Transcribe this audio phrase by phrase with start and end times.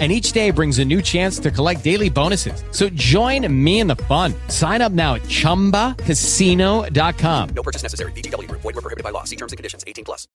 [0.00, 2.64] and each day brings a new chance to collect daily bonuses.
[2.72, 4.34] So join me in the fun.
[4.48, 7.48] Sign up now at ChumbaCasino.com.
[7.54, 8.10] No purchase necessary.
[8.12, 8.50] BGW.
[8.50, 9.22] Void were prohibited by law.
[9.22, 9.84] See terms and conditions.
[9.86, 10.26] 18 plus.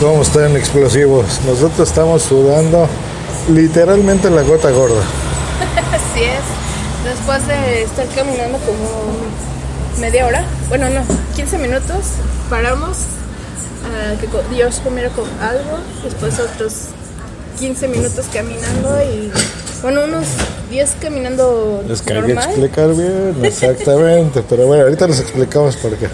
[0.00, 1.40] ¿Cómo están explosivos?
[1.46, 2.88] Nosotros estamos sudando
[3.48, 5.02] literalmente la gota gorda.
[5.92, 6.42] Así es.
[7.04, 9.14] Después de estar caminando como
[10.00, 11.02] media hora, bueno, no,
[11.36, 12.14] 15 minutos,
[12.50, 12.98] paramos
[13.84, 16.72] a que Dios comiera con algo, después otros
[17.58, 19.30] 15 minutos caminando y,
[19.82, 20.26] bueno, unos
[20.70, 22.44] 10 caminando Les que hay que normal.
[22.50, 24.42] explicar bien, exactamente.
[24.48, 26.08] Pero bueno, ahorita les explicamos por qué.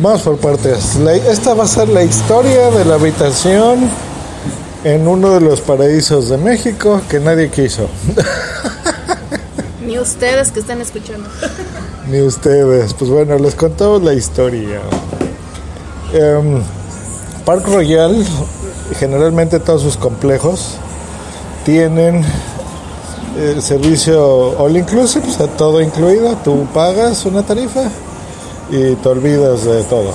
[0.00, 0.96] Vamos por partes.
[0.96, 3.88] La- esta va a ser la historia de la habitación
[4.84, 7.88] en uno de los paraísos de México que nadie quiso.
[9.86, 11.28] Ni ustedes que están escuchando.
[12.08, 12.94] Ni ustedes.
[12.94, 14.80] Pues bueno, les contamos la historia.
[16.12, 16.62] Em,
[17.46, 18.24] Park Royal,
[18.98, 20.76] generalmente todos sus complejos,
[21.64, 22.22] tienen
[23.38, 26.36] el servicio all inclusive, o sea, todo incluido.
[26.44, 27.84] Tú pagas una tarifa
[28.70, 30.12] y te olvidas de todo.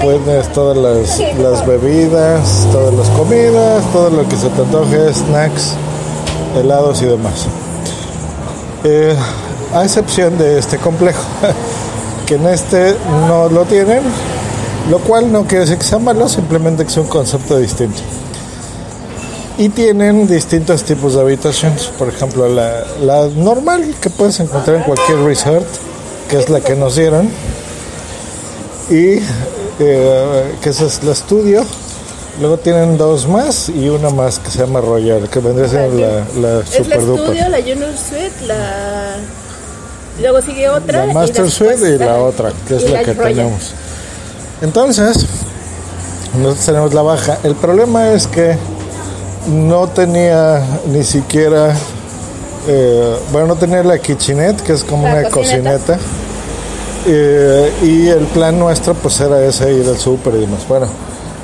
[0.00, 5.72] Tienes todas las, las bebidas, todas las comidas, todo lo que se te antoje, snacks,
[6.56, 7.46] helados y demás.
[8.84, 9.16] Eh,
[9.72, 11.22] a excepción de este complejo,
[12.26, 12.94] que en este
[13.26, 14.02] no lo tienen,
[14.90, 18.00] lo cual no quiere decir que sea malo, simplemente que es un concepto distinto.
[19.56, 24.82] Y tienen distintos tipos de habitaciones, por ejemplo, la, la normal que puedes encontrar en
[24.82, 25.66] cualquier resort,
[26.28, 27.30] que es la que nos dieron,
[28.90, 29.20] y
[29.78, 31.64] eh, que esa es la estudio.
[32.40, 36.08] Luego tienen dos más y una más que se llama Royal, que vendría siendo la,
[36.40, 39.16] la es la super estudio, la Junior Suite, la...
[40.20, 41.06] Luego sigue otra.
[41.06, 43.34] La Master Suite y la otra, que es la que Royal.
[43.34, 43.72] tenemos.
[44.60, 45.26] Entonces,
[46.38, 47.38] nosotros tenemos la baja.
[47.42, 48.56] El problema es que
[49.48, 51.74] no tenía ni siquiera,
[52.66, 55.78] eh, bueno, no tenía la kitchenette, que es como La una cocineta.
[55.94, 55.98] cocineta.
[57.06, 60.66] Eh, y el plan nuestro pues era ese, ir al súper y demás.
[60.68, 60.86] Bueno,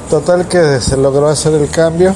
[0.09, 2.15] total que se logró hacer el cambio.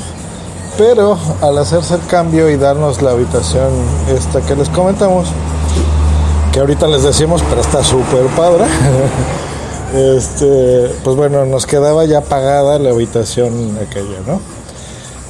[0.77, 3.71] Pero al hacerse el cambio y darnos la habitación
[4.13, 5.29] esta que les comentamos,
[6.53, 8.65] que ahorita les decimos, pero está súper padre.
[9.95, 14.41] este, pues bueno, nos quedaba ya pagada la habitación aquella, ¿no?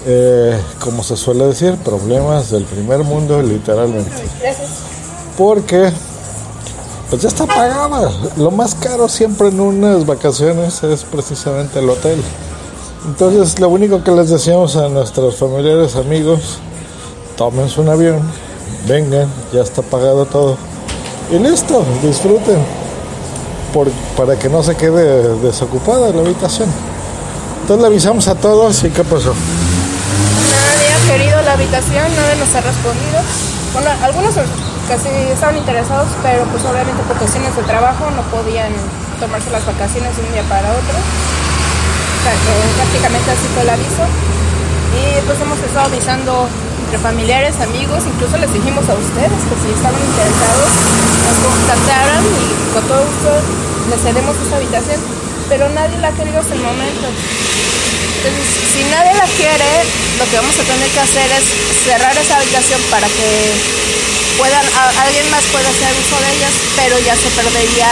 [0.07, 4.11] Eh, como se suele decir, problemas del primer mundo, literalmente.
[4.41, 4.71] Gracias.
[5.37, 5.91] Porque,
[7.11, 8.11] pues ya está pagada.
[8.37, 12.23] Lo más caro siempre en unas vacaciones es precisamente el hotel.
[13.07, 16.59] Entonces, lo único que les decíamos a nuestros familiares, amigos,
[17.37, 18.23] tómense un avión,
[18.89, 20.57] vengan, ya está pagado todo.
[21.31, 22.84] Y listo, disfruten.
[23.75, 26.71] Por, para que no se quede desocupada la habitación.
[27.63, 29.35] Entonces le avisamos a todos y ¿qué pasó?
[29.35, 33.19] Nadie ha querido la habitación, nadie nos ha respondido.
[33.75, 34.31] Bueno, algunos
[34.87, 38.71] casi estaban interesados, pero pues obviamente por cuestiones de trabajo no podían
[39.19, 40.95] tomarse las vacaciones de un día para otro.
[40.95, 44.07] O sea, que prácticamente así fue el aviso.
[44.95, 46.47] Y pues hemos estado avisando
[46.99, 50.71] familiares, amigos, incluso les dijimos a ustedes que si estaban interesados
[51.25, 53.31] nos contactaran y con todo gusto
[53.91, 55.01] les cedemos esa habitación,
[55.49, 57.07] pero nadie la ha querido hasta el momento.
[57.09, 59.71] Entonces, si nadie la quiere,
[60.19, 61.45] lo que vamos a tener que hacer es
[61.85, 63.29] cerrar esa habitación para que
[64.39, 64.65] puedan,
[65.05, 67.91] alguien más pueda hacer uso de ellas, pero ya se perdería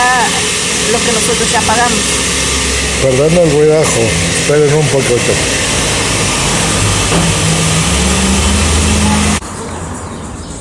[0.90, 2.02] lo que nosotros ya pagamos.
[3.02, 4.02] Perdón el ruidajo,
[4.40, 5.32] esperen un poquito.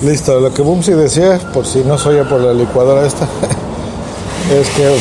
[0.01, 3.25] Listo, lo que Bumsy decía, por si no soy por la licuadora esta,
[4.51, 4.87] es que...
[4.87, 4.95] oh,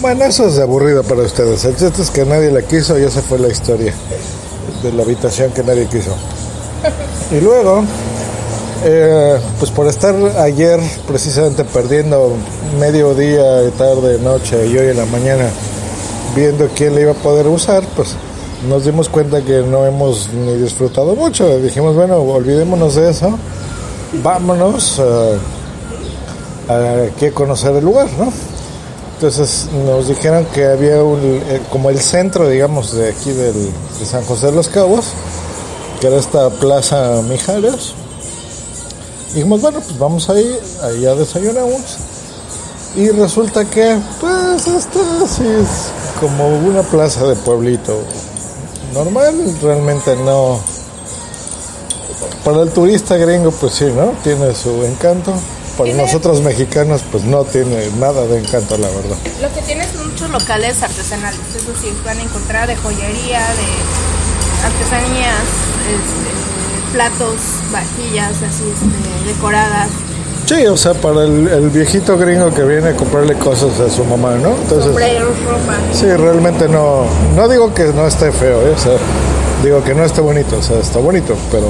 [0.00, 1.66] Bueno, eso es aburrido para ustedes.
[1.66, 3.92] El chiste es que nadie la quiso y esa fue la historia
[4.82, 6.14] de la habitación que nadie quiso.
[7.30, 7.84] Y luego,
[8.84, 12.32] eh, pues por estar ayer precisamente perdiendo
[12.80, 15.44] medio día, tarde, noche y hoy en la mañana
[16.34, 18.16] viendo quién le iba a poder usar, pues
[18.68, 21.58] nos dimos cuenta que no hemos ni disfrutado mucho.
[21.58, 23.38] Dijimos, bueno, olvidémonos de eso,
[24.22, 25.38] vámonos eh,
[26.68, 26.74] a,
[27.26, 28.32] a conocer el lugar, ¿no?
[29.14, 33.54] Entonces nos dijeron que había un, eh, como el centro, digamos, de aquí del,
[33.98, 35.06] de San José de los Cabos,
[36.00, 37.94] que era esta Plaza Mijares,
[39.32, 40.58] dijimos, bueno, pues vamos ahí,
[41.00, 41.80] ya desayunamos.
[42.94, 47.96] Y resulta que, pues, esto sí es como una plaza de pueblito.
[48.92, 50.60] Normal, realmente no.
[52.44, 54.12] Para el turista gringo, pues sí, ¿no?
[54.22, 55.32] Tiene su encanto.
[55.78, 59.16] Para nosotros mexicanos, pues no tiene nada de encanto, la verdad.
[59.40, 63.68] Lo que tiene son muchos locales artesanales, eso sí, van a encontrar de joyería, de
[64.66, 65.46] artesanías,
[65.88, 67.40] este, platos,
[67.72, 69.88] vajillas así este, decoradas,
[70.52, 74.04] Sí, o sea, para el, el viejito gringo que viene a comprarle cosas a su
[74.04, 74.50] mamá, ¿no?
[74.50, 75.78] Entonces, sombreros, ropa.
[75.94, 78.74] sí, realmente no, no digo que no esté feo, ¿eh?
[78.76, 78.92] o sea,
[79.64, 81.68] digo que no esté bonito, o sea, está bonito, pero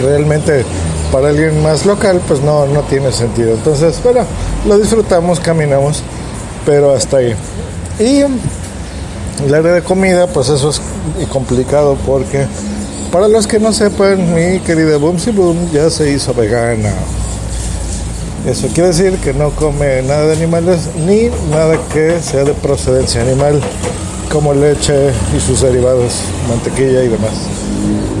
[0.00, 0.64] realmente
[1.10, 3.54] para alguien más local, pues no, no tiene sentido.
[3.54, 4.20] Entonces, bueno,
[4.68, 6.04] lo disfrutamos, caminamos,
[6.64, 7.34] pero hasta ahí.
[7.98, 8.20] Y
[9.44, 10.80] el área de comida, pues eso es
[11.28, 12.46] complicado porque
[13.10, 16.92] para los que no sepan, mi querida Boomsy Boom ya se hizo vegana.
[18.46, 23.22] Eso quiere decir que no come nada de animales ni nada que sea de procedencia
[23.22, 23.58] animal,
[24.30, 27.32] como leche y sus derivados, mantequilla y demás.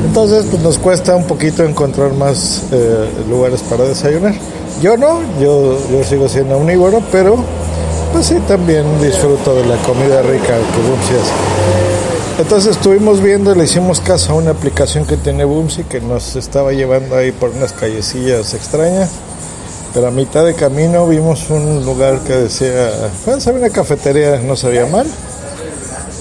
[0.06, 4.34] Entonces, pues nos cuesta un poquito encontrar más eh, lugares para desayunar.
[4.80, 7.36] Yo no, yo, yo sigo siendo omnívoro, pero
[8.12, 12.42] pues sí, también disfruto de la comida rica que Boomsy hace.
[12.42, 16.72] Entonces estuvimos viendo, le hicimos caso a una aplicación que tiene Boomsy que nos estaba
[16.72, 19.10] llevando ahí por unas callecillas extrañas.
[19.94, 22.90] Pero a mitad de camino vimos un lugar que decía,
[23.24, 25.06] bueno, sabía una cafetería, no se veía mal.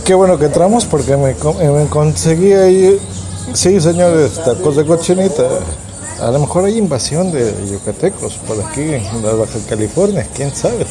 [0.05, 3.01] Qué bueno que entramos porque me, eh, me conseguí ahí,
[3.53, 5.43] sí señores, tacos de cochinita.
[6.21, 10.85] A lo mejor hay invasión de yucatecos por aquí en la Baja California, quién sabe.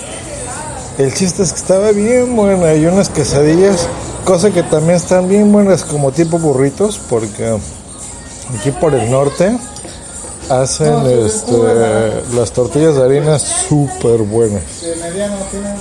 [0.99, 3.87] El chiste es que estaba bien buena, hay unas quesadillas,
[4.25, 7.57] cosa que también están bien buenas como tipo burritos, porque
[8.59, 9.57] aquí por el norte
[10.49, 11.57] hacen este,
[12.35, 14.63] las tortillas de harina súper buenas.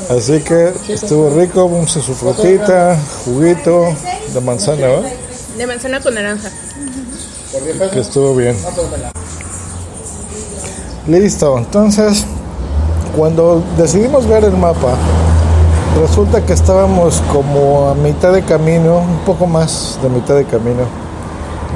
[0.09, 3.95] Así que estuvo rico, a su frutita, juguito
[4.33, 5.01] de manzana, ¿va?
[5.57, 6.49] De manzana con naranja.
[7.91, 8.55] que estuvo bien.
[11.07, 12.25] Listo, entonces
[13.15, 14.95] cuando decidimos ver el mapa,
[15.99, 20.83] resulta que estábamos como a mitad de camino, un poco más de mitad de camino,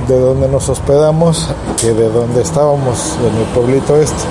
[0.08, 1.50] de donde nos hospedamos
[1.80, 4.24] que de donde estábamos en el pueblito este.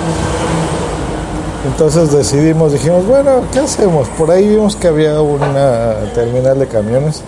[1.65, 4.07] Entonces decidimos, dijimos, bueno, ¿qué hacemos?
[4.09, 7.21] Por ahí vimos que había una terminal de camiones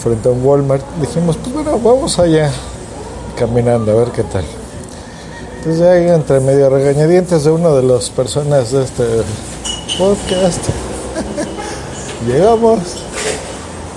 [0.00, 0.84] frente a un Walmart.
[1.00, 2.50] Dijimos, pues bueno, vamos allá
[3.38, 4.44] caminando a ver qué tal.
[5.58, 9.04] Entonces ya ahí entre medio regañadientes de una de las personas de este
[9.98, 10.60] podcast,
[12.26, 12.78] llegamos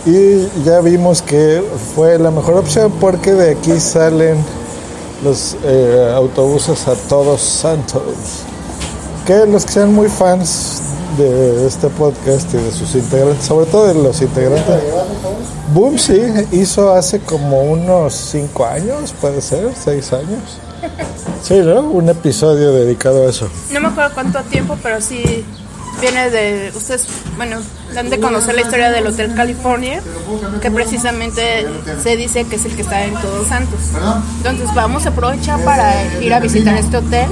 [0.06, 1.64] y ya vimos que
[1.96, 4.38] fue la mejor opción porque de aquí salen
[5.24, 8.02] los eh, autobuses a todos santos.
[9.26, 10.82] Que los que sean muy fans
[11.18, 14.82] de este podcast y de sus integrantes, sobre todo de los integrantes,
[15.74, 16.22] Boom sí
[16.52, 20.60] hizo hace como unos 5 años, puede ser, 6 años.
[21.44, 21.82] Sí, ¿no?
[21.82, 23.50] Un episodio dedicado a eso.
[23.74, 25.44] No me acuerdo cuánto tiempo, pero sí
[26.02, 26.72] viene de.
[26.76, 27.06] Ustedes,
[27.38, 27.58] bueno,
[27.94, 30.02] dan de conocer la historia del Hotel California,
[30.62, 31.66] que precisamente
[32.02, 33.80] se dice que es el que está en Todos Santos.
[34.38, 37.28] Entonces, vamos a aprovechar para ir a visitar este hotel,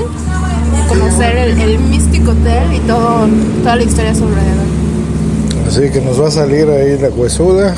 [0.87, 3.27] conocer el, el místico hotel y todo,
[3.63, 5.68] toda la historia sobre él.
[5.68, 7.73] Así que nos va a salir ahí la huesuda.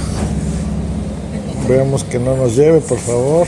[1.68, 3.48] Veamos que no nos lleve, por favor.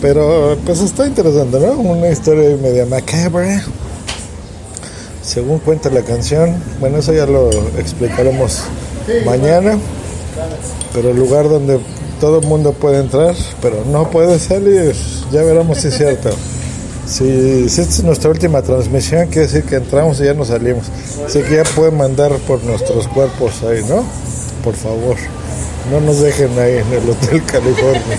[0.00, 1.72] Pero pues está interesante, ¿no?
[1.72, 3.62] Una historia media macabra.
[5.28, 6.54] Según cuenta la canción.
[6.80, 8.62] Bueno, eso ya lo explicaremos
[9.26, 9.78] mañana.
[10.94, 11.78] Pero el lugar donde
[12.18, 14.94] todo el mundo puede entrar, pero no puede salir.
[15.30, 16.30] Ya veremos si es cierto.
[17.06, 20.86] Si, si esta es nuestra última transmisión, quiere decir que entramos y ya nos salimos.
[21.26, 24.04] Así que ya pueden mandar por nuestros cuerpos ahí, ¿no?
[24.64, 25.16] Por favor,
[25.90, 28.18] no nos dejen ahí en el Hotel California.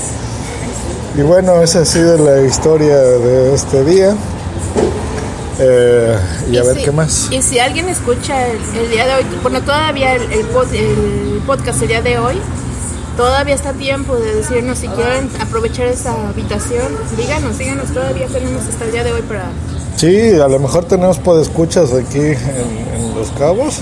[1.18, 4.16] Y bueno, esa ha sido la historia de este día.
[5.60, 6.16] Eh,
[6.52, 7.28] y a ver si- qué más.
[7.32, 11.42] Y si alguien escucha el, el día de hoy, bueno, todavía el, el pod- el
[11.46, 12.36] podcast el día de hoy,
[13.18, 16.88] todavía está tiempo de decirnos si quieren aprovechar esa habitación.
[17.18, 19.46] Díganos, díganos, todavía tenemos hasta el día de hoy para...
[19.98, 22.38] Sí, a lo mejor tenemos podescuchas aquí en,
[22.96, 23.82] en Los Cabos,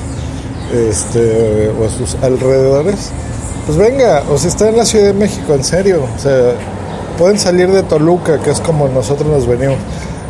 [0.74, 3.12] este, o a sus alrededores.
[3.68, 6.54] Pues venga, o si está en la Ciudad de México, en serio, o sea,
[7.18, 9.78] pueden salir de Toluca, que es como nosotros nos venimos.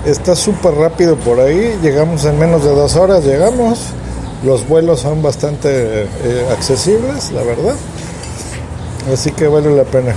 [0.06, 3.80] Está súper rápido por ahí, llegamos en menos de dos horas, llegamos.
[4.46, 7.76] Los vuelos son bastante eh, accesibles, la verdad.
[9.12, 10.14] Así que vale la pena.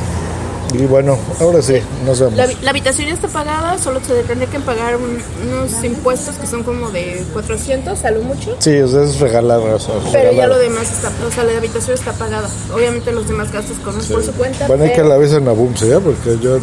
[0.73, 1.75] Y bueno, ahora sí,
[2.07, 2.37] nos vemos.
[2.37, 5.19] La, la habitación ya está pagada, solo se tendría que pagar un-
[5.51, 8.55] unos impuestos que son como de 400 a lo mucho.
[8.61, 9.59] Sí, o sea, es regalar.
[9.59, 12.49] O sea, Pero ya lo demás está, o sea, la habitación está pagada.
[12.73, 14.69] Obviamente los demás gastos corren por su cuenta.
[14.69, 15.87] Bueno, hay que pero la avisen a Boom, ¿sí?
[16.05, 16.59] Porque yo,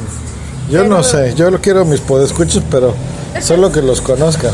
[0.69, 2.93] yo no sé, yo lo quiero mis podescuchos, pero
[3.41, 4.51] solo que los conozcan.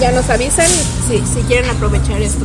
[0.00, 0.66] ya nos avisan
[1.08, 2.44] si, si quieren aprovechar esto.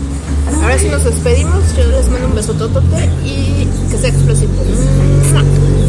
[0.62, 4.54] Ahora sí nos despedimos, yo les mando un beso totote y que sea explosivo.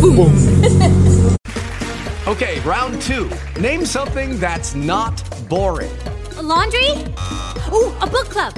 [2.26, 3.28] Okay, round two.
[3.60, 5.12] Name something that's not
[5.50, 5.92] boring.
[6.38, 6.90] A laundry?
[7.70, 8.54] Ooh, a book club.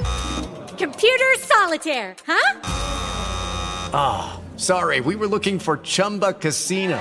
[0.77, 2.55] Computer solitaire, huh?
[4.55, 6.97] Sorry, we were looking for Chumba Casino.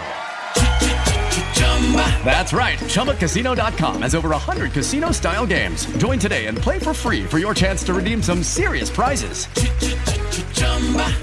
[2.25, 2.79] That's right.
[2.79, 5.87] ChumbaCasino.com has over 100 casino style games.
[5.99, 9.47] Join today and play for free for your chance to redeem some serious prizes.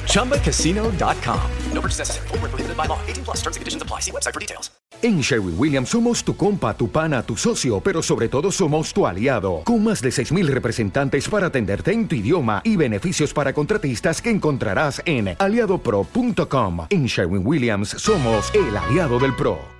[0.08, 1.52] ChumbaCasino.com.
[1.74, 2.28] No purchase necessary.
[2.30, 3.00] Prohibited by law.
[3.08, 4.00] 18 plus terms and conditions apply.
[4.00, 4.72] See website for details.
[5.02, 9.06] En Sherwin Williams somos tu compa, tu pana, tu socio, pero sobre todo somos tu
[9.06, 14.22] aliado, con más de 6.000 representantes para atenderte en tu idioma y beneficios para contratistas
[14.22, 16.88] que encontrarás en aliadopro.com.
[16.90, 19.60] En Sherwin Williams somos el aliado del PRO.